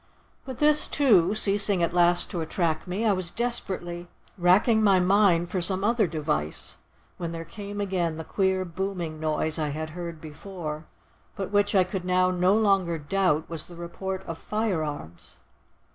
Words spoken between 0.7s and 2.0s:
too, ceasing at